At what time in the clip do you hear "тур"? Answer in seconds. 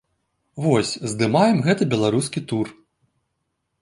2.53-2.67